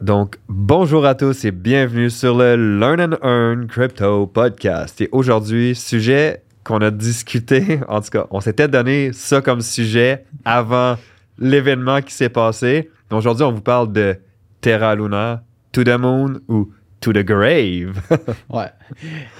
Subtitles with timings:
[0.00, 4.98] Donc, bonjour à tous et bienvenue sur le Learn and Earn Crypto Podcast.
[5.02, 10.24] Et aujourd'hui, sujet qu'on a discuté, en tout cas, on s'était donné ça comme sujet
[10.46, 10.96] avant
[11.38, 12.90] l'événement qui s'est passé.
[13.10, 14.16] Aujourd'hui, on vous parle de
[14.62, 15.42] Terra Luna,
[15.72, 16.70] To the Moon ou
[17.00, 18.00] To the Grave.
[18.48, 18.72] ouais.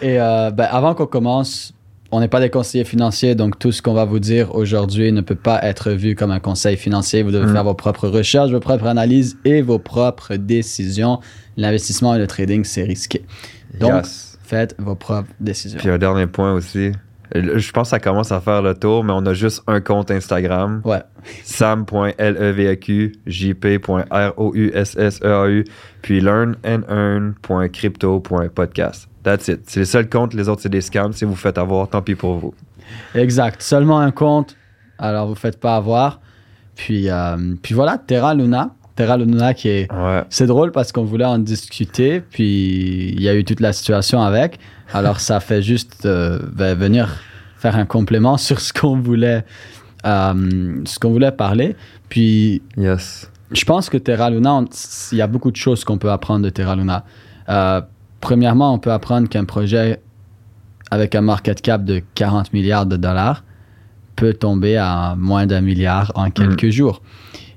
[0.02, 1.72] Et euh, ben, avant qu'on commence,
[2.12, 5.20] on n'est pas des conseillers financiers, donc tout ce qu'on va vous dire aujourd'hui ne
[5.20, 7.22] peut pas être vu comme un conseil financier.
[7.22, 7.52] Vous devez Mm.
[7.52, 11.20] faire vos propres recherches, vos propres analyses et vos propres décisions.
[11.56, 13.24] L'investissement et le trading, c'est risqué.
[13.78, 14.38] Donc, Yes.
[14.42, 15.78] faites vos propres décisions.
[15.78, 16.92] Puis un dernier point aussi.
[17.32, 20.10] Je pense que ça commence à faire le tour, mais on a juste un compte
[20.10, 20.82] Instagram.
[20.84, 20.98] Ouais.
[21.44, 22.90] sam.leveq,
[23.24, 24.52] jp.roussseau,
[26.02, 29.08] puis learnandearn.crypto.podcast.
[29.22, 29.60] That's it.
[29.66, 31.12] C'est les seuls comptes, les autres, c'est des scams.
[31.12, 32.54] Si vous faites avoir, tant pis pour vous.
[33.14, 33.60] Exact.
[33.62, 34.56] Seulement un compte,
[34.98, 36.20] alors vous ne faites pas avoir.
[36.74, 38.74] Puis, euh, puis voilà, Terra Luna.
[38.96, 40.24] Terra Luna qui est Ouais.
[40.30, 44.22] C'est drôle parce qu'on voulait en discuter, puis il y a eu toute la situation
[44.22, 44.58] avec.
[44.92, 47.08] Alors, ça fait juste euh, ben, venir
[47.58, 49.44] faire un complément sur ce qu'on voulait,
[50.06, 51.76] euh, ce qu'on voulait parler.
[52.08, 53.30] Puis, Yes.
[53.52, 54.64] je pense que Terra Luna,
[55.12, 57.04] il y a beaucoup de choses qu'on peut apprendre de Terra Luna.
[58.20, 60.00] Premièrement, on peut apprendre qu'un projet
[60.90, 63.44] avec un market cap de 40 milliards de dollars
[64.16, 67.00] peut tomber à moins d'un milliard en quelques jours.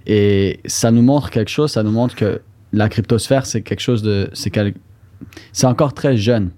[0.05, 4.01] Et ça nous montre quelque chose, ça nous montre que la cryptosphère, c'est quelque chose
[4.03, 4.29] de...
[4.33, 4.73] C'est quel-
[5.51, 6.51] c'est encore très jeune.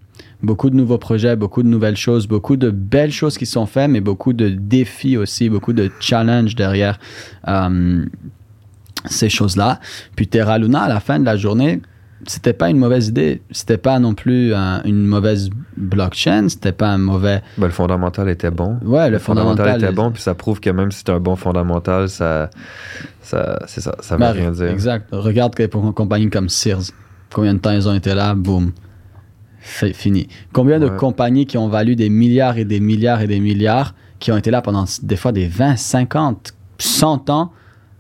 [0.44, 3.90] Beaucoup de nouveaux projets, beaucoup de nouvelles choses, beaucoup de belles choses qui sont faites,
[3.90, 7.00] mais beaucoup de défis aussi, beaucoup de challenges derrière
[7.48, 8.06] euh,
[9.06, 9.80] ces choses-là.
[10.16, 11.82] Puis Terra Luna, à la fin de la journée,
[12.28, 13.42] c'était pas une mauvaise idée.
[13.52, 16.50] C'était pas non plus un- une mauvaise blockchain.
[16.50, 17.42] C'était pas un mauvais.
[17.58, 18.78] Ben, le fondamental était bon.
[18.84, 21.20] Ouais, le, Le fondamental, fondamental, était bon, puis ça prouve que même si c'est un
[21.20, 22.50] bon fondamental, ça,
[23.22, 24.68] ça, c'est ça, ça veut Ben, rien dire.
[24.70, 25.08] Exact.
[25.12, 26.82] Regarde pour une compagnie comme Sears,
[27.34, 28.72] combien de temps ils ont été là, boum,
[29.60, 30.28] fini.
[30.54, 34.32] Combien de compagnies qui ont valu des milliards et des milliards et des milliards, qui
[34.32, 37.52] ont été là pendant des fois des 20, 50, 100 ans,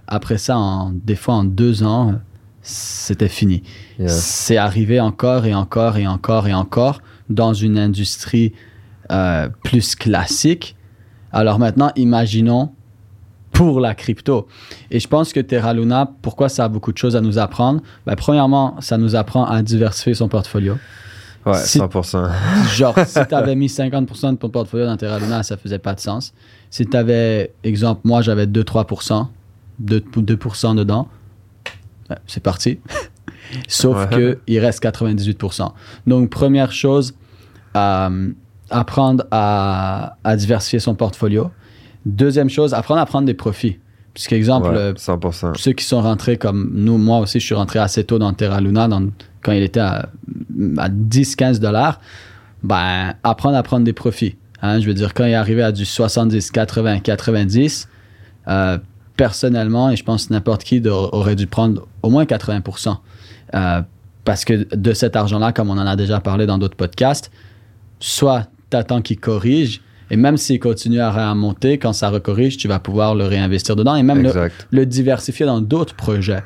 [0.07, 2.13] après ça, en, des fois en deux ans,
[2.67, 3.61] c'était fini.
[4.07, 6.99] C'est arrivé encore et encore et encore et encore
[7.29, 8.53] dans une industrie
[9.11, 10.75] euh, plus classique.
[11.31, 12.71] Alors maintenant, imaginons
[13.51, 14.47] pour la crypto.
[14.91, 17.81] Et je pense que Terra Luna, pourquoi ça a beaucoup de choses à nous apprendre?
[18.05, 20.75] Ben, Premièrement, ça nous apprend à diversifier son portfolio.
[21.45, 22.29] Ouais, Si- 100%.
[22.75, 25.93] Genre, si tu avais mis 50% de ton portfolio dans Terra Luna, ça faisait pas
[25.93, 26.33] de sens.
[26.71, 29.27] Si tu avais, exemple, moi j'avais 2-3%,
[29.83, 31.07] 2%, 2% dedans,
[32.27, 32.79] c'est parti.
[33.67, 34.07] Sauf Ouais.
[34.17, 35.71] que il reste 98%.
[36.07, 37.13] Donc, première chose,
[37.75, 38.29] euh,
[38.69, 41.51] apprendre à, à diversifier son portfolio.
[42.05, 43.79] Deuxième chose, apprendre à prendre des profits.
[44.69, 45.57] Ouais, euh, 100%.
[45.57, 48.61] ceux qui sont rentrés comme nous, moi aussi, je suis rentré assez tôt dans Terra
[48.61, 49.09] Luna dans-
[49.43, 50.09] quand il était à,
[50.77, 51.99] à 10-15 dollars.
[52.63, 54.37] Ben, apprendre à prendre des profits.
[54.61, 57.87] Hein, je veux dire, quand il est arrivé à du 70, 80, 90,
[58.47, 58.77] euh,
[59.17, 62.61] personnellement, et je pense que n'importe qui de- aurait dû prendre au moins 80
[63.53, 63.81] Euh,
[64.23, 67.29] Parce que de cet argent-là, comme on en a déjà parlé dans d'autres podcasts,
[67.99, 69.81] soit tu attends qu'il corrige,
[70.11, 73.95] et même s'il continue à monter, quand ça recorrige, tu vas pouvoir le réinvestir dedans
[73.95, 74.29] et même le,
[74.71, 76.43] le diversifier dans d'autres projets.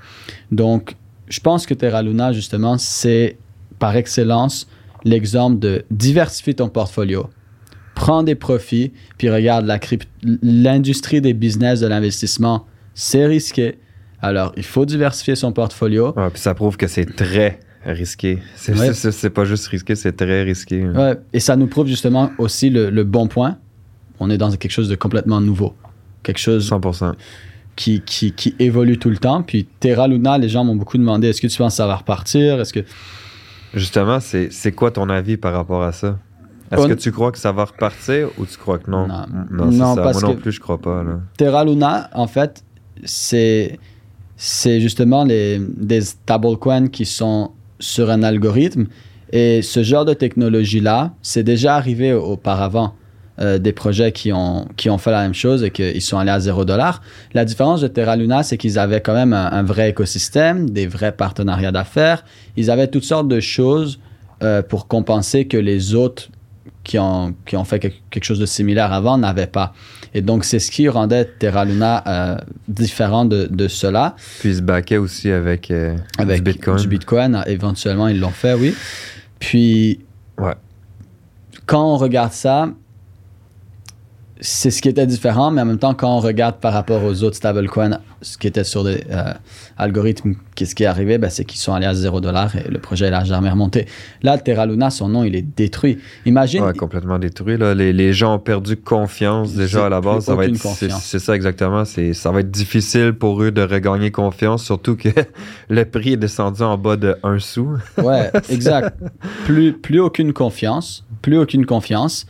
[0.52, 0.96] Donc,
[1.30, 3.38] je pense que Terra Luna, justement, c'est
[3.80, 4.68] par excellence
[5.06, 7.30] l'exemple de diversifier ton portfolio,
[8.00, 9.78] prends des profits, puis regarde la
[10.42, 13.78] l'industrie des business de l'investissement, c'est risqué.
[14.22, 16.14] Alors, il faut diversifier son portfolio.
[16.18, 18.40] Ouais, puis ça prouve que c'est très risqué.
[18.56, 19.30] C'est Ouais.
[19.30, 20.86] pas juste risqué, c'est très risqué.
[20.88, 23.58] Ouais, et ça nous prouve justement aussi le, le bon point.
[24.20, 25.74] On est dans quelque chose de complètement nouveau.
[26.24, 27.14] Quelque chose 100%.
[27.76, 29.42] qui, qui, qui évolue tout le temps.
[29.44, 31.96] Puis Terra Luna, les gens m'ont beaucoup demandé est-ce que tu penses que ça va
[31.96, 32.60] repartir?
[32.60, 32.84] Est-ce que
[33.74, 36.18] Justement, c'est quoi ton avis par rapport à ça?
[36.72, 39.08] Est-ce On- que tu crois que ça va repartir ou tu crois que non?
[39.08, 39.66] Non.
[39.72, 40.02] Non, ça.
[40.04, 41.04] parce Moi non plus, je crois pas.
[41.04, 41.20] Là.
[41.38, 42.64] Terra Luna, en fait,
[43.06, 43.80] c'est
[44.36, 48.86] c'est justement les, des stablecoins qui sont sur un algorithme.
[49.32, 52.94] Et ce genre de technologie-là, c'est déjà arrivé auparavant.
[53.42, 56.30] euh, des projets qui ont, qui ont fait la même chose et qu'ils sont allés
[56.32, 57.02] à 0 dollar.
[57.34, 60.88] La différence de Terra Luna, c'est qu'ils avaient quand même un, un vrai écosystème, des
[60.88, 62.26] vrais partenariats d'affaires.
[62.58, 64.02] Ils avaient toutes sortes de choses
[64.44, 66.28] euh, pour compenser que les autres
[66.90, 69.74] qui ont, qui ont fait quelque, chose de similaire avant n'avaient pas.
[70.16, 72.38] Et donc, c'est ce qui rendait Terra Luna euh,
[72.68, 74.16] différent de, de cela.
[74.40, 76.78] Puis ils se baquaient aussi avec, euh, Avec du Bitcoin.
[76.78, 78.74] Du Bitcoin, éventuellement, ils l'ont fait, oui.
[79.38, 80.00] Puis,
[80.40, 80.56] Ouais.
[81.68, 82.70] quand on regarde ça,
[84.42, 87.24] c'est ce qui était différent, mais en même temps, quand on regarde par rapport aux
[87.24, 89.34] autres stablecoins, ce qui était sur des euh,
[89.78, 92.80] algorithmes, qu'est-ce qui est arrivé, ben, c'est qu'ils sont allés à 0 dollar et le
[92.80, 93.86] projet n'a jamais remonté.
[94.24, 96.00] Là, Terra Luna, son nom, il est détruit.
[96.26, 96.64] Imagine.
[96.64, 97.58] Ouais, complètement détruit.
[97.58, 97.74] Là.
[97.74, 100.26] Les, les gens ont perdu confiance déjà à la base.
[100.26, 101.84] Ça va être, c'est ça exactement.
[101.84, 105.10] C'est, ça va être difficile pour eux de regagner confiance, surtout que
[105.70, 107.78] le prix est descendu en bas de 1 sou.
[107.98, 108.98] Ouais, exact.
[109.46, 112.26] Plus, plus aucune confiance, plus aucune confiance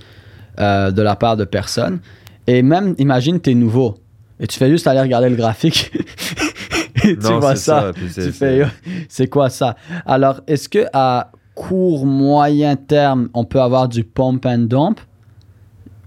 [0.60, 2.00] euh, de la part de personne.
[2.48, 3.98] Et même, imagine, tu es nouveau
[4.40, 5.92] et tu fais juste aller regarder le graphique.
[7.04, 7.92] et tu Non, vois ça.
[7.96, 8.66] tu fais,
[9.08, 9.76] c'est quoi ça?
[10.06, 15.00] Alors, est-ce que à court, moyen terme, on peut avoir du pump and dump?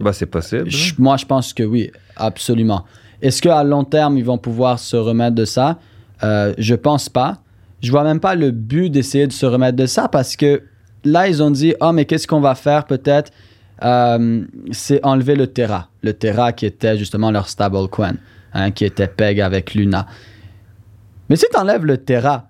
[0.01, 0.69] Bah, c'est possible.
[0.71, 2.85] Je- moi, je pense que oui, absolument.
[3.21, 5.79] Est-ce qu'à long terme, ils vont pouvoir se remettre de ça?
[6.25, 7.39] Euh, je pense pas.
[7.83, 10.63] Je vois même pas le but d'essayer de se remettre de ça parce que
[11.05, 13.31] là, ils ont dit, oh, mais qu'est-ce qu'on va faire peut-être?
[13.85, 15.89] Euh, c'est enlever le Terra.
[16.03, 18.15] Le Terra qui était justement leur stablecoin,
[18.55, 20.07] hein, qui était PEG avec Luna.
[21.29, 22.49] Mais si tu enlèves le Terra,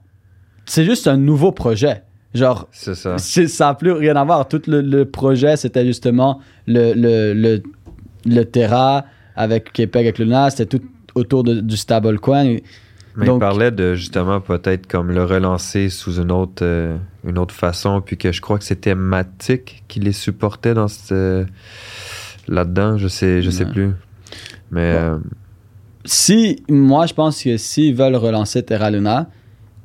[0.67, 2.03] c'est juste un nouveau projet.
[2.35, 3.19] Genre, C'est ça.
[3.19, 4.49] ça n'a plus rien à voir.
[4.49, 7.63] Tout le, le projet, c'était justement le, le, le,
[8.25, 9.05] le Terra
[9.37, 10.49] avec Québec, avec Luna.
[10.51, 12.57] C'était tout autour de- du stablecoin.
[13.17, 17.39] Mais Donc- il parlait de justement peut-être comme le relancer sous une autre, euh, une
[17.39, 21.45] autre façon, puis que je crois que c'était Matic qui les supportait dans ce
[22.49, 23.91] là-dedans, je sais, je sais plus.
[24.71, 24.99] Mais Bon.
[24.99, 25.19] euh,
[26.05, 29.29] Si, moi, je pense que s'ils veulent relancer Terra Luna,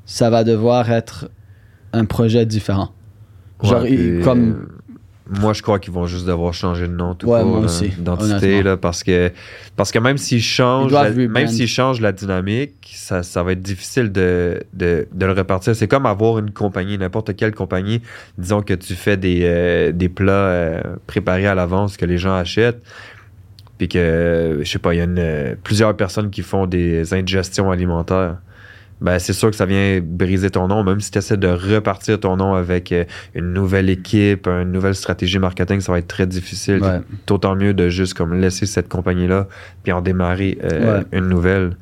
[0.05, 1.29] ça va devoir être
[1.93, 2.91] un projet différent.
[3.61, 4.76] Genre, ouais, il- puis, comme- euh,
[5.29, 8.63] moi, je crois qu'ils vont juste devoir changer de nom tout Ouais, court, d'identité, honnêtement.
[8.71, 9.31] là, parce que
[9.75, 13.51] parce que même s'ils Ils changent, la, même s'ils changent la dynamique, ça, ça va
[13.51, 15.75] être difficile de, de, de le repartir.
[15.75, 18.01] C'est comme avoir une compagnie, n'importe quelle compagnie.
[18.37, 22.35] Disons que tu fais des, euh, des plats euh, préparés à l'avance que les gens
[22.35, 22.81] achètent.
[23.77, 27.13] Puis que, je sais pas, il y a une, euh, plusieurs personnes qui font des
[27.13, 28.37] indigestions alimentaires.
[28.99, 32.19] Ben, c'est sûr que ça vient briser ton nom, même si tu essaies de repartir
[32.19, 33.03] ton nom avec euh,
[33.35, 36.81] une nouvelle équipe, une nouvelle stratégie marketing, ça va être très difficile.
[36.81, 37.01] Ouais.
[37.27, 39.47] D'autant mieux de juste comme laisser cette compagnie-là
[39.83, 41.05] puis en démarrer euh, Ouais.
[41.11, 41.77] une nouvelle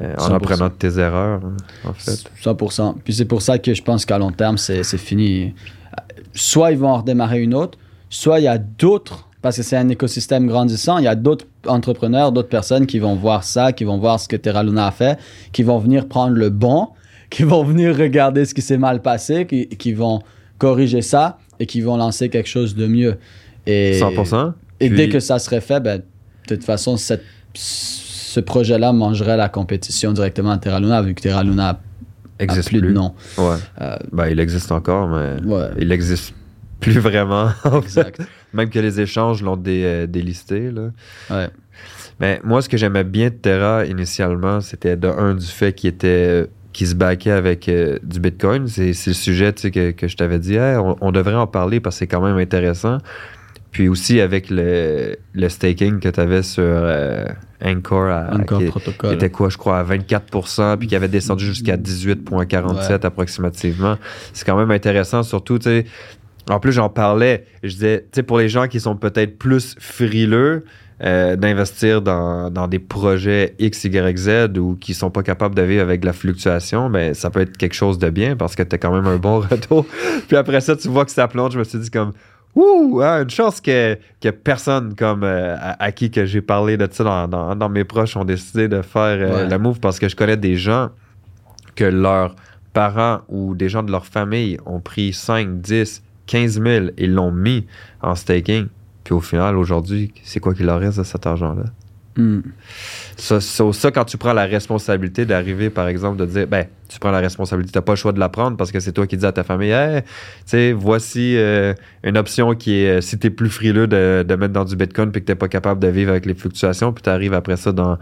[0.00, 0.34] euh, en 100%.
[0.34, 1.56] apprenant de tes erreurs, hein,
[1.88, 2.24] en fait.
[2.42, 2.96] 100%.
[3.04, 5.54] Puis c'est pour ça que je pense qu'à long terme, c'est c'est fini.
[6.34, 7.78] Soit ils vont en redémarrer une autre,
[8.10, 11.44] soit il y a d'autres, parce que c'est un écosystème grandissant, il y a d'autres
[11.66, 14.90] entrepreneurs, d'autres personnes qui vont voir ça, qui vont voir ce que Terra Luna a
[14.90, 15.18] fait,
[15.52, 16.88] qui vont venir prendre le bon,
[17.30, 20.20] qui vont venir regarder ce qui s'est mal passé, qui, qui vont
[20.56, 23.16] corriger ça et qui vont lancer quelque chose de mieux.
[23.66, 24.54] Et, 100%.
[24.80, 25.98] Et Puis- dès que ça serait fait, ben,
[26.48, 31.20] de toute façon, cette- ce projet-là mangerait la compétition directement à Terra Luna, vu que
[31.20, 33.12] Terra Luna a existe plus, de nom.
[33.36, 33.56] Ouais.
[33.82, 35.68] Euh, Ben, il existe encore, mais Ouais.
[35.78, 36.34] il existe
[36.90, 37.48] plus vraiment.
[37.82, 38.20] Exact.
[38.52, 40.70] Même que les échanges l'ont dé- euh, délisté.
[40.70, 40.90] Là.
[41.30, 41.48] Ouais.
[42.20, 45.90] Mais moi, ce que j'aimais bien de Terra initialement, c'était de un du fait qu'il
[45.90, 48.66] était qui se baquait avec euh, du Bitcoin.
[48.66, 50.54] C'est le sujet tu sais, que, que je t'avais dit.
[50.56, 52.98] Hey, on, on devrait en parler parce que c'est quand même intéressant.
[53.70, 57.24] Puis aussi avec le, le staking que tu avais sur euh,
[57.64, 61.76] Anchor, à- qui, qui était quoi, je crois, à 24% puis qui avait descendu jusqu'à
[61.76, 63.04] 18,47 Ouais.
[63.04, 63.96] approximativement.
[64.32, 65.86] C'est quand même intéressant, surtout, tu sais.
[66.50, 67.44] En plus, j'en parlais.
[67.62, 70.64] Je disais, tu sais, pour les gens qui sont peut-être plus frileux
[71.02, 75.62] euh, d'investir dans, dans des projets X, Y, Z ou qui sont pas capables de
[75.62, 78.74] vivre avec la fluctuation, ben, ça peut être quelque chose de bien parce que tu
[78.74, 79.86] as quand même un bon retour.
[80.28, 81.54] puis après ça, tu vois que ça plonge.
[81.54, 82.12] Je me suis dit, comme,
[82.54, 86.76] Ouh, hein, une chance que, que personne comme euh, à, à qui que j'ai parlé
[86.76, 89.48] de ça dans, dans, dans mes proches ont décidé de faire euh, Ouais.
[89.50, 90.90] le move parce que je connais des gens
[91.74, 92.36] que leurs
[92.72, 97.30] parents ou des gens de leur famille ont pris 5, 10, 15 000 et l'ont
[97.30, 97.66] mis
[98.02, 98.66] en staking.
[99.02, 101.64] Puis au final, aujourd'hui, c'est quoi qu'il leur reste de cet argent-là?
[102.16, 102.42] Hmm.
[103.16, 107.00] Ça, ça, ça, quand tu prends la responsabilité d'arriver, par exemple, de dire, ben, tu
[107.00, 109.06] prends la responsabilité, tu n'as pas le choix de la prendre parce que c'est toi
[109.06, 110.08] qui dis à ta famille, hey, tu
[110.46, 114.34] sais, voici euh, une option qui est, euh, si tu es plus frileux de, de
[114.36, 116.92] mettre dans du Bitcoin puis que tu n'es pas capable de vivre avec les fluctuations,
[116.92, 117.98] puis tu arrives après ça dans,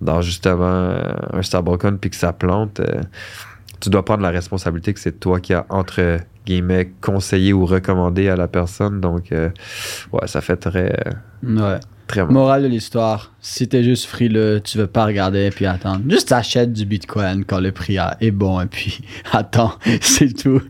[0.00, 3.02] dans justement euh, un stablecoin puis que ça plante, euh,
[3.80, 8.28] tu dois prendre la responsabilité que c'est toi qui as, entre guillemets, conseillé ou recommandé
[8.28, 9.00] à la personne.
[9.00, 9.50] Donc, euh,
[10.12, 10.94] ouais, ça fait très,
[11.42, 11.78] Ouais.
[12.06, 12.32] très mal.
[12.32, 16.00] Morale de l'histoire, si t'es juste frileux, tu veux pas regarder et puis attendre.
[16.08, 19.00] Juste achète du Bitcoin quand le prix est bon et puis
[19.32, 20.60] attends, c'est tout.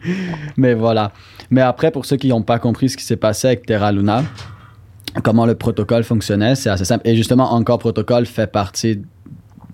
[0.57, 1.13] Mais voilà.
[1.51, 4.23] Mais après, pour ceux qui n'ont pas compris ce qui s'est passé avec Terra Luna,
[5.25, 7.09] comment le protocole fonctionnait, c'est assez simple.
[7.09, 9.03] Et justement, Encore Protocol fait partie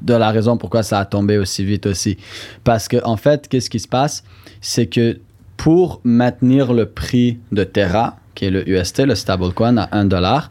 [0.01, 2.17] de la raison pourquoi ça a tombé aussi vite aussi.
[2.65, 4.25] Parce que en fait, qu'est-ce qui se passe?
[4.61, 5.19] C'est que
[5.57, 10.51] pour maintenir le prix de Terra, qui est le UST, le stablecoin, à 1 dollar,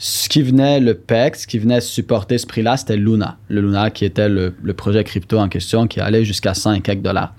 [0.00, 3.36] ce qui venait, le PEC, ce qui venait supporter ce prix-là, c'était Luna.
[3.48, 6.80] Le Luna qui était le, le, projet crypto en question qui allait jusqu'à 100 et
[6.82, 7.34] quelques dollars.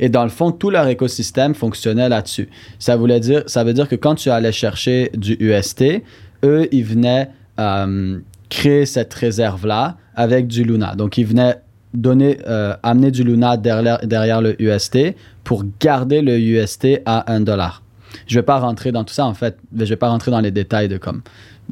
[0.00, 2.48] Et dans le fond, tout leur écosystème fonctionnait là-dessus.
[2.78, 6.02] Ça, voulait dire, ça veut dire que quand tu allais chercher du UST,
[6.44, 7.28] eux, ils venaient
[7.60, 8.18] euh,
[8.48, 10.94] créer cette réserve-là avec du Luna.
[10.94, 11.56] Donc, ils venaient
[11.94, 17.82] donner, euh, amener du Luna derrière, le UST pour garder le UST à 1 dollar.
[18.26, 19.56] Je ne vais pas rentrer dans tout ça, en fait.
[19.74, 21.22] Je ne vais pas rentrer dans les détails de comme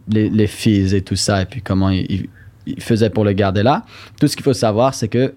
[0.09, 2.29] les, fees et tout ça, et puis comment ils,
[2.67, 3.85] ils faisaient pour le garder là.
[4.21, 5.35] Tout ce qu'il faut savoir, c'est que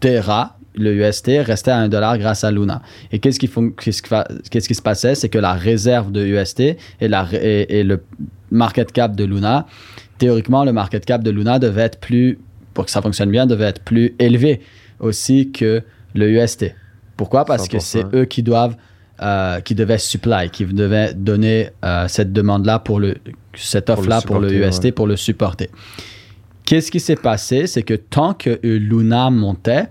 [0.00, 2.82] Terra, le UST restait à 1 dollar grâce à Luna.
[3.12, 5.14] Et qu'est-ce qui, se passait?
[5.14, 6.60] C'est que la réserve de UST
[7.00, 8.02] et, le
[8.50, 9.66] market cap de Luna,
[10.18, 12.38] théoriquement, le market cap de Luna devait être plus,
[12.74, 14.60] pour que ça fonctionne bien, devait être plus élevé
[15.00, 15.82] aussi que
[16.14, 16.74] le UST.
[17.16, 17.44] Pourquoi?
[17.44, 17.70] Parce 100%.
[17.70, 18.76] que c'est eux qui doivent,
[19.22, 23.16] euh, qui devaient supply, qui devaient donner euh, cette demande-là pour le,
[23.54, 24.92] cette offre-là pour, le, pour le UST, ouais.
[24.92, 25.70] pour le supporter.
[26.64, 27.66] Qu'est-ce qui s'est passé?
[27.66, 29.86] C'est que tant que Luna montait,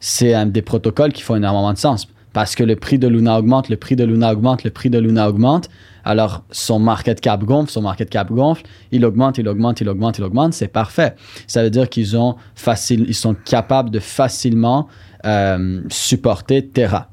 [0.00, 2.08] c'est un des protocoles qui font énormément de sens.
[2.32, 4.98] Parce que le prix de Luna augmente, le prix de Luna augmente, le prix de
[4.98, 5.68] Luna augmente.
[6.08, 10.18] Alors, son market cap gonfle, son market cap gonfle, il augmente, il augmente, il augmente,
[10.18, 11.16] il augmente, c'est parfait.
[11.48, 14.86] Ça veut dire qu'ils ont facile, ils sont capables de facilement
[15.24, 17.10] euh, supporter Terra.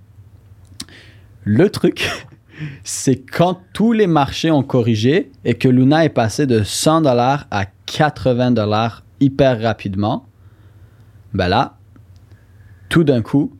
[1.44, 2.08] Le truc,
[2.84, 7.48] c'est quand tous les marchés ont corrigé et que Luna est passé de 100 dollars
[7.50, 10.28] à 80 dollars hyper rapidement,
[11.34, 11.78] ben là,
[12.90, 13.58] tout d'un coup,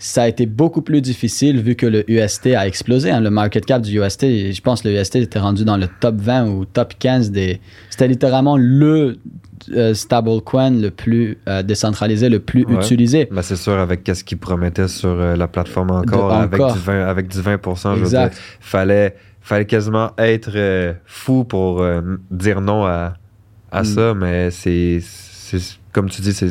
[0.00, 3.10] ça a été beaucoup plus difficile vu que le UST a explosé.
[3.10, 3.20] Hein.
[3.20, 6.16] Le market cap du UST, je pense que le UST était rendu dans le top
[6.16, 7.60] 20 ou top 15 des.
[7.90, 9.18] C'était littéralement le
[9.72, 12.76] euh, stablecoin le plus euh, décentralisé, le plus ouais.
[12.76, 13.28] utilisé.
[13.30, 16.72] Ben c'est sûr, avec ce qu'ils promettaient sur euh, la plateforme encore, De, avec.
[16.72, 21.84] Du 20, avec du 20%, je veux dire, fallait, fallait quasiment être fou pour
[22.30, 23.12] dire non à,
[23.70, 23.84] à mm.
[23.84, 25.02] ça, mais c'est
[25.92, 26.48] comme tu dis, c'est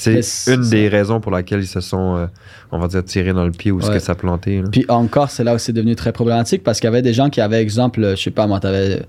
[0.00, 2.26] c'est une des raisons pour laquelle ils se sont, euh,
[2.72, 4.62] on va dire, tirés dans le pied ou ce que ça a planté.
[4.62, 4.68] Là.
[4.70, 7.30] Puis encore, c'est là où c'est devenu très problématique parce qu'il y avait des gens
[7.30, 9.02] qui avaient, exemple, je sais pas moi, tu avais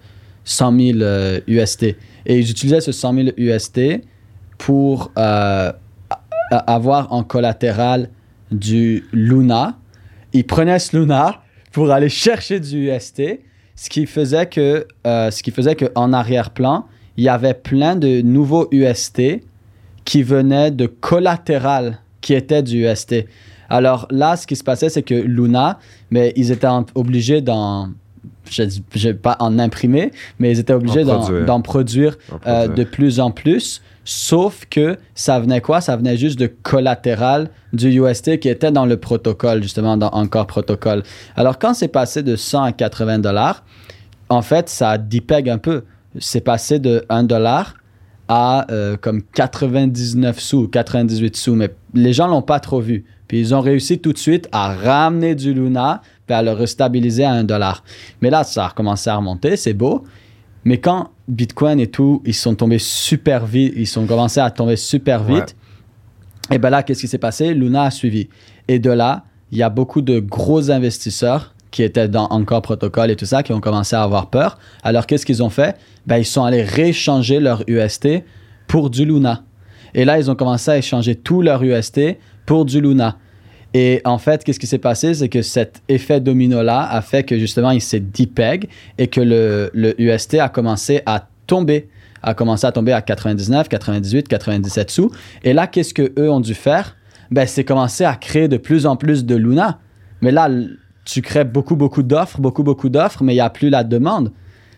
[0.43, 4.01] 100 000 euh, UST et ils utilisaient ce 100 000 UST
[4.57, 5.71] pour euh,
[6.51, 8.09] avoir en collatéral
[8.51, 9.77] du Luna.
[10.33, 13.39] Ils prenaient ce Luna pour aller chercher du UST,
[13.75, 16.85] ce qui faisait que, ce qui faisait qu'en arrière-plan,
[17.17, 19.41] il y avait plein de nouveaux UST
[20.11, 23.27] qui venait de collatéral qui était du UST.
[23.69, 27.91] Alors là, ce qui se passait, c'est que Luna, mais ils étaient obligés d'en
[28.49, 33.21] je vais pas en imprimer, mais ils étaient obligés d'en produire, produire, euh, de plus
[33.21, 33.81] en plus.
[34.03, 35.79] Sauf que ça venait quoi?
[35.79, 40.45] Ça venait juste de collatéral du UST qui était dans le protocole, justement, dans Encore
[40.45, 41.03] Protocol.
[41.37, 43.63] Alors, quand c'est passé de 100 à 80 dollars,
[44.27, 45.85] en fait, ça dépègue un peu.
[46.19, 47.75] C'est passé de 1 dollar
[48.33, 53.03] à euh, comme 99 sous, 98 sous, mais les gens l'ont pas trop vu.
[53.27, 57.25] Puis ils ont réussi tout de suite à ramener du Luna puis à le restabiliser
[57.25, 57.83] à 1 dollar.
[58.21, 60.05] Mais là, ça a recommencé à remonter, c'est beau.
[60.63, 64.77] Mais quand Bitcoin et tout, ils sont tombés super vite, ils sont commencé à tomber
[64.77, 65.57] super vite.
[66.49, 66.55] Ouais.
[66.55, 67.53] Et ben là, qu'est-ce qui s'est passé?
[67.53, 68.29] Luna a suivi.
[68.69, 73.11] Et de là, il y a beaucoup de gros investisseurs qui étaient dans encore protocole
[73.11, 74.59] et tout ça, qui ont commencé à avoir peur.
[74.83, 75.77] Alors, qu'est-ce qu'ils ont fait?
[76.05, 78.23] Ben, ils sont allés rééchanger leur UST
[78.67, 79.43] pour du Luna.
[79.93, 83.17] Et là, ils ont commencé à échanger tout leur UST pour du Luna.
[83.73, 85.13] Et en fait, qu'est-ce qui s'est passé?
[85.13, 89.71] C'est que cet effet domino-là a fait que justement, il s'est depeg et que le,
[89.73, 91.87] le UST a commencé à tomber
[92.23, 95.11] a commencé à tomber à 99, 98, 97 sous.
[95.43, 96.95] Et là, qu'est-ce qu'eux ont dû faire?
[97.31, 99.79] Ben, c'est commencer à créer de plus en plus de Luna.
[100.21, 100.49] Mais là,
[101.05, 104.31] tu crées beaucoup, beaucoup d'offres, beaucoup, beaucoup d'offres, mais il n'y a plus la demande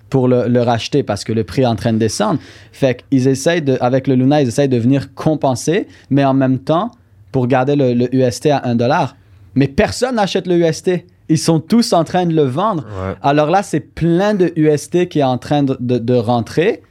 [0.09, 2.39] pour le, le, racheter parce que le prix est en train de descendre.
[2.71, 6.59] Fait qu'ils essayent de, avec le Luna, ils essayent de venir compenser, mais en même
[6.59, 6.91] temps,
[7.31, 9.15] pour garder le, le UST à 1 dollar.
[9.55, 11.05] Mais personne n'achète le UST.
[11.29, 12.83] Ils sont tous en train de le vendre.
[12.83, 13.15] Ouais.
[13.21, 16.83] Alors là, c'est plein de UST qui est en train de, de, de rentrer.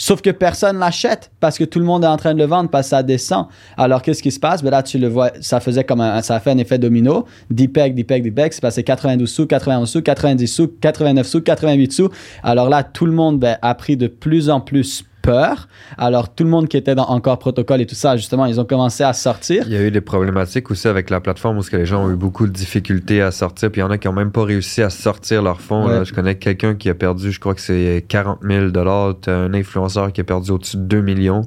[0.00, 2.70] Sauf que personne l'achète parce que tout le monde est en train de le vendre
[2.70, 3.46] parce que ça descend.
[3.76, 4.62] Alors qu'est-ce qui se passe?
[4.62, 7.26] Ben là, tu le vois, ça faisait comme un, ça a fait un effet domino.
[7.50, 12.08] Dipeg, Dipeg, Dipeg, c'est passé 92 sous, 91 sous, 90 sous, 89 sous, 88 sous.
[12.44, 15.68] Alors là, tout le monde ben, a pris de plus en plus peur.
[15.98, 18.64] Alors, tout le monde qui était dans encore protocole et tout ça, justement, ils ont
[18.64, 19.64] commencé à sortir.
[19.66, 22.10] Il y a eu des problématiques aussi avec la plateforme où que les gens ont
[22.10, 23.70] eu beaucoup de difficultés à sortir.
[23.70, 25.86] Puis il y en a qui n'ont même pas réussi à sortir leur fonds.
[25.86, 26.04] Ouais.
[26.04, 29.52] Je connais quelqu'un qui a perdu, je crois que c'est 40 000 Tu as un
[29.52, 31.42] influenceur qui a perdu au-dessus de 2 millions.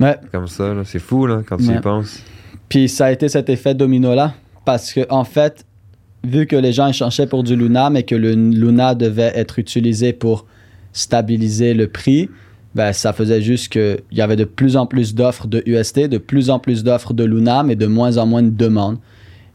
[0.00, 0.16] Ouais.
[0.32, 1.76] Comme ça, c'est fou là, quand tu ouais.
[1.76, 2.22] y penses.
[2.70, 4.32] Puis ça a été cet effet domino-là.
[4.64, 5.66] Parce que, en fait,
[6.24, 10.14] vu que les gens échangeaient pour du Luna, mais que le Luna devait être utilisé
[10.14, 10.46] pour
[10.94, 12.30] stabiliser le prix,
[12.74, 16.18] ben, ça faisait juste qu'il y avait de plus en plus d'offres de UST, de
[16.18, 18.98] plus en plus d'offres de Luna, mais de moins en moins de demandes.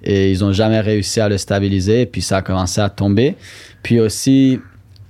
[0.03, 3.35] Et ils n'ont jamais réussi à le stabiliser, puis ça a commencé à tomber.
[3.83, 4.59] Puis aussi,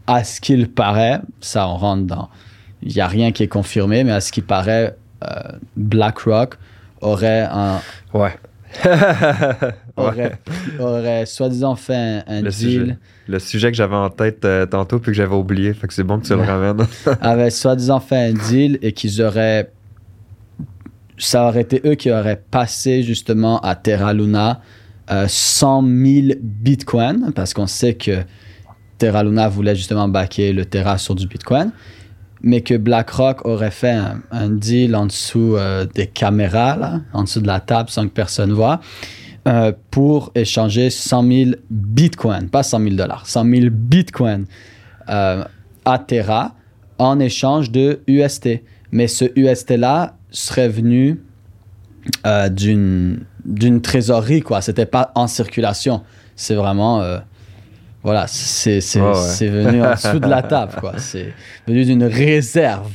[0.07, 2.29] à ce qu'il paraît, ça on rentre dans.
[2.81, 5.27] Il n'y a rien qui est confirmé, mais à ce qu'il paraît, euh,
[5.75, 6.55] BlackRock
[7.01, 7.79] aurait un.
[8.13, 8.35] Ouais.
[9.99, 10.39] aurait,
[10.79, 12.81] aurait soi-disant fait un, un Le deal.
[12.81, 12.97] sujet.
[13.27, 16.03] Le sujet que j'avais en tête euh, tantôt puis que j'avais oublié, fait que c'est
[16.03, 16.85] bon que tu le ramènes.
[17.21, 19.71] avaient soi-disant fait un deal et qu'ils auraient.
[21.17, 24.61] Ça aurait été eux qui auraient passé justement à Terra Luna
[25.11, 28.19] euh, 100 000 bitcoins, parce qu'on sait que
[28.97, 31.71] Terra Luna voulait justement backer le Terra sur du bitcoin,
[32.41, 37.23] mais que BlackRock aurait fait un, un deal en dessous euh, des caméras, là, en
[37.23, 38.79] dessous de la table sans que personne voit,
[39.47, 44.45] euh, pour échanger 100 000 bitcoins, pas 100 000 dollars, 100 000 bitcoins
[45.09, 45.43] euh,
[45.85, 46.55] à Terra
[46.97, 48.61] en échange de UST.
[48.91, 51.21] Mais ce UST-là serait venu
[52.25, 54.61] euh, d'une d'une trésorerie, quoi.
[54.61, 56.01] C'était pas en circulation.
[56.35, 57.01] C'est vraiment...
[58.03, 59.13] voilà, c'est c'est- ouais.
[59.15, 60.93] c'est venu en dessous de la table, quoi.
[60.97, 61.33] C'est
[61.67, 62.91] venu d'une réserve.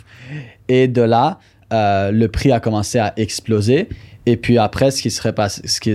[0.69, 1.39] Et de là,
[1.73, 3.89] le prix a commencé à exploser.
[4.27, 5.95] Et puis après, ce qui serait passé, ce qui,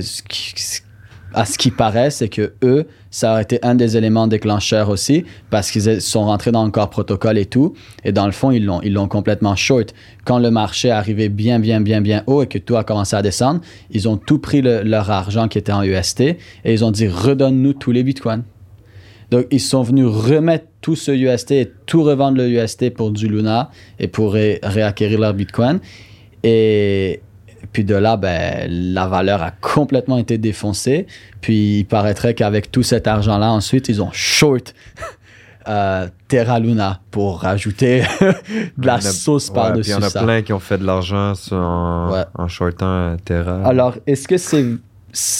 [1.34, 5.26] à ce qui paraît, c'est que eux, ça aurait été un des éléments déclencheurs aussi,
[5.52, 7.74] parce qu'ils sont rentrés dans le corps protocole et tout.
[8.04, 9.94] Et dans le fond, ils l'ont, ils l'ont complètement short.
[10.26, 13.16] Quand le marché est arrivé bien, bien, bien, bien haut et que tout a commencé
[13.16, 16.38] à descendre, ils ont tout pris le- leur argent qui était en UST et
[16.74, 18.44] ils ont dit redonne-nous tous les bitcoins.
[19.32, 23.28] Donc, ils sont venus remettre tout ce UST et tout revendre le UST pour du
[23.28, 23.70] Luna
[24.00, 25.80] et pour ré- réacquérir leur Bitcoin.
[26.44, 27.22] Et
[27.72, 31.06] puis de là, ben, la valeur a complètement été défoncée.
[31.42, 34.74] Puis il paraîtrait qu'avec tout cet argent-là, ensuite, ils ont short
[35.68, 38.02] euh, Terra Luna pour rajouter
[38.78, 40.24] de la a- sauce ouais, par-dessus puis il y en a ça.
[40.24, 42.24] plein qui ont fait de l'argent en, Ouais.
[42.34, 43.62] en shortant euh, Terra.
[43.68, 44.66] Alors, est-ce que c'est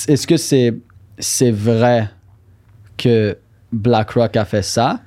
[0.08, 0.76] est-ce que c'est
[1.18, 2.10] c'est vrai
[2.98, 3.38] que
[3.72, 5.00] BlackRock a fait ça?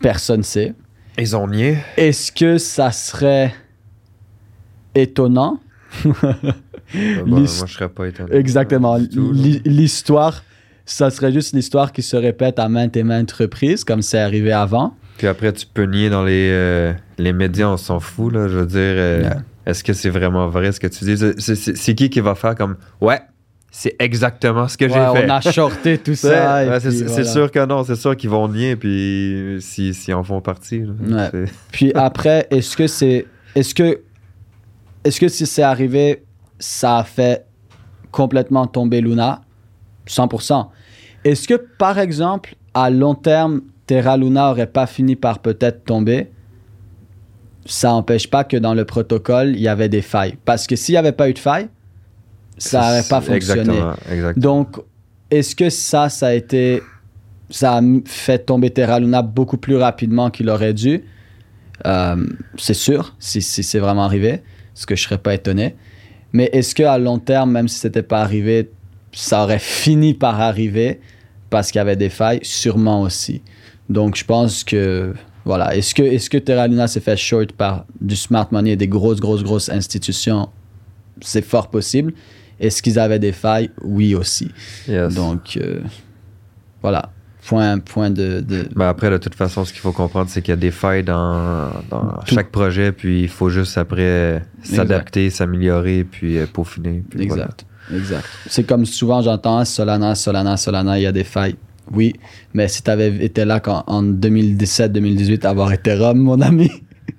[0.00, 0.74] Personne ne sait.
[1.18, 1.78] Ils ont nié.
[1.96, 3.54] Est-ce que ça serait
[4.94, 5.58] étonnant?
[6.04, 6.34] bah,
[7.26, 8.34] moi, je serais pas étonné.
[8.34, 8.98] Exactement.
[9.64, 10.42] L'histoire,
[10.84, 14.52] ça serait juste l'histoire qui se répète à maintes et maintes reprises, comme c'est arrivé
[14.52, 14.94] avant.
[15.18, 18.48] Puis après, tu peux nier dans les, euh, les médias, on s'en fout, là.
[18.48, 19.30] Je veux dire, euh,
[19.64, 21.16] est-ce que c'est vraiment vrai ce que tu dis?
[21.38, 23.20] C'est- qui qui va faire comme, ouais,
[23.70, 25.26] c'est exactement ce que Ouais, j'ai fait?
[25.26, 26.66] on a shorté tout ça.
[26.66, 27.24] ouais, c'est voilà.
[27.24, 30.80] sûr que non, c'est sûr qu'ils vont nier, puis s'ils si, en font partie.
[30.80, 30.92] là.
[31.24, 31.28] Ouais.
[31.46, 33.26] C'est- Puis après, est-ce que c'est.
[33.54, 34.00] Est-ce que.
[35.06, 36.24] Est-ce que si c'est arrivé,
[36.58, 37.46] ça a fait
[38.10, 39.42] complètement tomber Luna?
[40.08, 40.66] 100%.
[41.22, 46.32] Est-ce que, par exemple, à long terme, Terra Luna aurait pas fini par peut-être tomber?
[47.66, 50.38] Ça n'empêche pas que dans le protocole, il y avait des failles.
[50.44, 51.68] Parce que s'il n'y avait pas eu de failles,
[52.58, 53.60] ça n'aurait pas fonctionné.
[53.60, 54.42] Exactement, exactement.
[54.42, 54.80] Donc,
[55.30, 56.82] est-ce que ça, ça a été.
[57.48, 61.04] Ça a fait tomber Terra Luna beaucoup plus rapidement qu'il aurait dû?
[61.86, 64.42] Euh, C'est sûr, si, si c'est vraiment arrivé,
[64.76, 65.74] ce que je serais pas étonné.
[66.32, 68.70] Mais est-ce qu'à long terme, même si c'était pas arrivé,
[69.12, 71.00] ça aurait fini par arriver
[71.50, 72.40] parce qu'il y avait des failles?
[72.42, 73.42] Sûrement aussi.
[73.88, 75.14] Donc, je pense que.
[75.44, 75.74] Voilà.
[75.76, 78.88] Est-ce que, est que Terra Luna s'est fait short par du smart money et des
[78.88, 80.48] grosses, grosses, grosses institutions?
[81.20, 82.12] C'est fort possible.
[82.60, 83.70] Est-ce qu'ils avaient des failles?
[83.82, 84.50] Oui aussi.
[84.88, 85.14] Yes.
[85.14, 85.80] Donc, euh,
[86.82, 87.12] voilà.
[87.46, 88.40] Point, point de.
[88.40, 90.70] de- Mais après, de toute façon, ce qu'il faut comprendre, c'est qu'il y a des
[90.72, 97.02] failles dans, dans chaque projet, puis il faut juste après s'adapter, s'améliorer, puis euh, peaufiner.
[97.08, 97.64] puis Exact.
[97.94, 98.24] Exact.
[98.48, 101.54] C'est comme souvent j'entends Solana, Solana, Solana, il y a des failles.
[101.92, 102.14] Oui,
[102.52, 106.70] mais si tu avais été là quand, en 2017-2018, avoir été Rome, mon ami.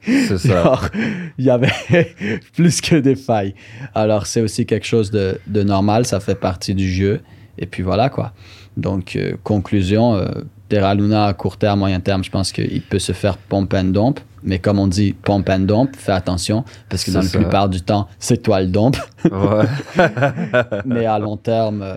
[0.05, 0.79] C'est ça.
[1.37, 1.71] il y avait
[2.53, 3.55] plus que des failles.
[3.95, 7.21] Alors, c'est aussi quelque chose de, de normal, ça fait partie du jeu.
[7.57, 8.33] Et puis voilà, quoi.
[8.77, 10.27] Donc, euh, conclusion, euh,
[10.69, 13.85] Terra Luna à court terme, moyen terme, je pense qu'il peut se faire pomp and
[13.85, 14.19] dump.
[14.43, 17.69] Mais comme on dit pomp and dump, fais attention, parce que C'est dans la plupart
[17.69, 18.95] du temps, c'est toi le dump.
[19.25, 19.65] Ouais.
[20.85, 21.95] Mais à long terme, euh,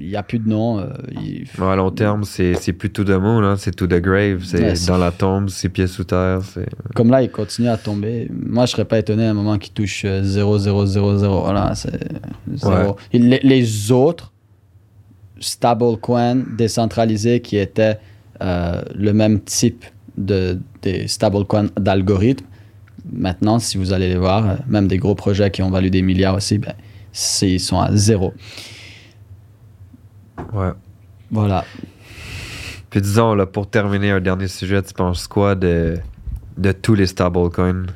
[0.00, 0.78] il n'y a plus de nom.
[0.80, 0.88] euh,
[1.56, 4.42] Bon, à long terme, c'est c'est plus to the moon, hein, c'est to the grave,
[4.44, 6.40] c'est Ouais, c'est- dans la tombe, c'est pieds sous terre.
[6.42, 8.28] c'est- Comme là, il continue à tomber.
[8.30, 11.42] Moi, je serais pas étonné à un moment qu'il touche euh, 0,000.
[11.42, 11.98] Voilà, c'est
[12.54, 12.72] zéro.
[12.72, 12.94] Ouais.
[13.12, 14.32] Et Les, les autres
[15.40, 17.98] stablecoins décentralisés qui étaient
[18.42, 19.84] euh, le même type
[20.16, 22.46] de, des stablecoins d'algorithmes,
[23.12, 26.02] maintenant, si vous allez les voir, euh, même des gros projets qui ont valu des
[26.02, 26.74] milliards aussi, ben,
[27.42, 28.32] ils sont à zéro.
[30.52, 30.70] Ouais.
[31.30, 31.64] Voilà.
[32.90, 35.96] Puis disons, là, pour terminer, un dernier sujet, tu penses quoi de,
[36.58, 37.86] de tous les stablecoins?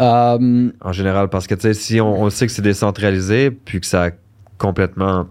[0.00, 1.28] Euh, en général?
[1.28, 4.10] Parce que, si on, on sait que c'est décentralisé, puis que ça a
[4.58, 5.26] complètement.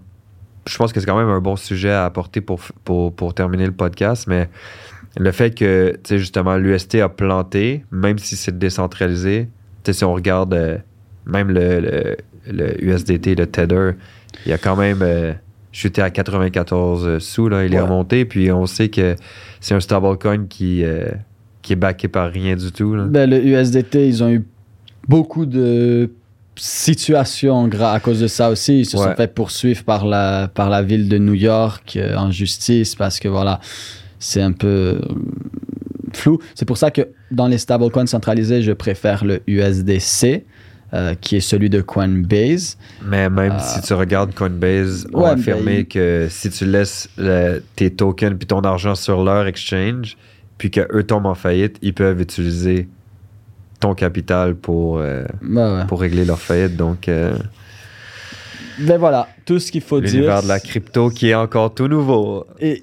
[0.68, 3.66] Je pense que c'est quand même un bon sujet à apporter pour, pour, pour terminer
[3.66, 4.50] le podcast, mais
[5.18, 9.48] le fait que, tu sais, justement, l'UST a planté, même si c'est décentralisé,
[9.84, 10.78] tu sais, si on regarde euh,
[11.26, 13.92] même le, le, le USDT, le Tether,
[14.46, 15.34] il a quand même euh,
[15.72, 19.16] chuté à 94 sous, là, il est remonté, puis on sait que
[19.60, 21.06] c'est un stablecoin qui, euh,
[21.62, 22.96] qui est backé par rien du tout.
[22.96, 23.06] là.
[23.06, 24.44] ben, le USDT, ils ont eu
[25.08, 26.10] beaucoup de
[26.58, 28.80] situations gra- à cause de ça aussi.
[28.82, 29.04] Ils se Ouais.
[29.04, 33.20] sont fait poursuivre par la, par la ville de New York euh, en justice parce
[33.20, 33.60] que voilà,
[34.20, 35.00] c'est un peu euh,
[36.14, 36.40] flou.
[36.56, 40.46] C'est pour ça que dans les stablecoins centralisés, je préfère le USDC.
[40.94, 42.78] euh, qui est celui de Coinbase.
[43.04, 47.10] Mais même Euh, si tu regardes Coinbase, ont ouais, affirmé ben, que si tu laisses
[47.18, 50.16] le- tes tokens puis ton argent sur leur exchange,
[50.58, 52.88] puis qu'eux tombent en faillite, ils peuvent utiliser
[53.80, 55.86] ton capital pour, euh, ouais.
[55.88, 56.76] pour régler leur faillite.
[56.76, 57.38] Donc, euh,
[58.80, 60.14] Ben voilà, tout ce qu'il faut dire.
[60.14, 62.46] l'univers de la crypto qui est encore tout nouveau.
[62.60, 62.82] Et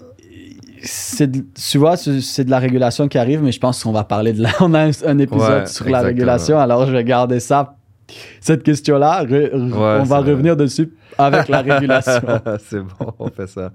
[0.83, 4.05] c'est de- tu vois, c'est de la régulation qui arrive, mais je pense qu'on va
[4.05, 4.51] parler de la.
[4.61, 7.77] On a un, épisode Ouais, sur la régulation, alors je vais garder ça.
[8.41, 12.21] Cette question-là, Ouais, on va revenir dessus avec la régulation.
[12.69, 13.73] c'est bon, on fait ça.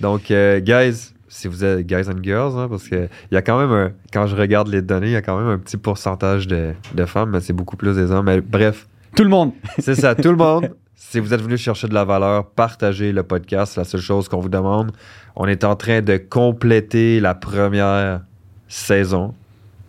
[0.00, 3.42] Donc, euh, guys, si vous êtes guys and girls, hein, parce que il y a
[3.42, 5.76] quand même un, quand je regarde les données, il y a quand même un petit
[5.76, 8.26] pourcentage de, de femmes, mais c'est beaucoup plus des hommes.
[8.26, 9.52] Mais bref, Tout le monde.
[9.78, 10.70] c'est ça, tout le monde.
[10.94, 13.74] Si vous êtes venu chercher de la valeur, partagez le podcast.
[13.74, 14.92] C'est la seule chose qu'on vous demande.
[15.36, 18.20] On est en train de compléter la première
[18.66, 19.34] saison,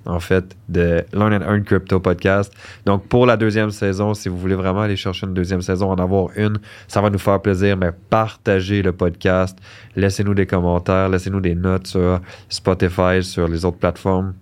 [0.10, 2.52] en fait, de Learn and Earn Crypto Podcast.
[2.86, 5.95] Donc, pour la deuxième saison, si vous voulez vraiment aller chercher une deuxième saison, en
[5.95, 9.58] avoir une, ça va nous faire plaisir, mais partagez le podcast.
[9.95, 12.19] Laissez-nous des commentaires, laissez-nous des notes sur
[12.50, 14.34] Spotify, sur les autres plateformes,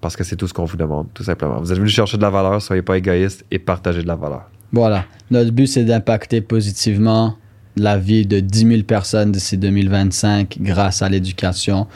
[0.00, 1.60] parce que c'est tout ce qu'on vous demande, tout simplement.
[1.60, 4.48] Vous êtes venu chercher de la valeur, soyez pas égoïste et partagez de la valeur.
[4.72, 5.04] Voilà.
[5.30, 7.36] Notre but, c'est d'impacter positivement
[7.76, 11.86] la vie de 10 000 personnes d'ici 2025 grâce à l'éducation.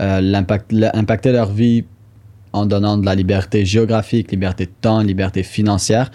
[0.00, 0.42] Euh,
[0.94, 1.84] impacter leur vie
[2.54, 6.10] en donnant de la liberté géographique, liberté de temps, liberté financière.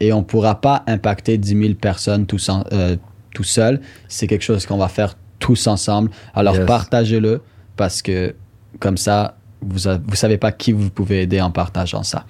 [0.00, 2.38] Et on ne pourra pas impacter 10 000 personnes tout,
[2.72, 2.96] euh,
[3.34, 3.80] tout seul.
[4.08, 6.10] C'est quelque chose qu'on va faire tous ensemble.
[6.34, 6.66] Alors Yes.
[6.66, 7.40] partagez-le
[7.76, 8.34] parce que
[8.80, 12.24] comme ça, vous ne savez pas qui vous pouvez aider en partageant ça.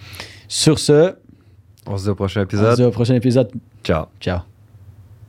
[0.48, 1.14] Sur ce,
[1.86, 2.76] On se dit au prochain on se épisode.
[2.76, 3.50] dit au prochain épisode.
[3.84, 4.06] Ciao.
[4.20, 4.51] Ciao.